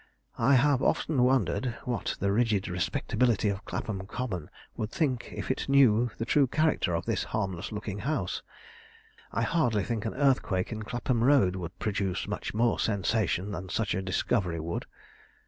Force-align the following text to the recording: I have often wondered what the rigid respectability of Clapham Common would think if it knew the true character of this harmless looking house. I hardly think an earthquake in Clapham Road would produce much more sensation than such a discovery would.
I 0.39 0.55
have 0.55 0.81
often 0.81 1.21
wondered 1.21 1.77
what 1.85 2.15
the 2.19 2.31
rigid 2.31 2.67
respectability 2.67 3.49
of 3.49 3.63
Clapham 3.65 4.07
Common 4.07 4.49
would 4.75 4.89
think 4.89 5.29
if 5.31 5.51
it 5.51 5.69
knew 5.69 6.09
the 6.17 6.25
true 6.25 6.47
character 6.47 6.95
of 6.95 7.05
this 7.05 7.25
harmless 7.25 7.71
looking 7.71 7.99
house. 7.99 8.41
I 9.31 9.43
hardly 9.43 9.83
think 9.83 10.05
an 10.05 10.15
earthquake 10.15 10.71
in 10.71 10.81
Clapham 10.81 11.23
Road 11.23 11.55
would 11.55 11.77
produce 11.77 12.27
much 12.27 12.51
more 12.51 12.79
sensation 12.79 13.51
than 13.51 13.69
such 13.69 13.93
a 13.93 14.01
discovery 14.01 14.59
would. 14.59 14.87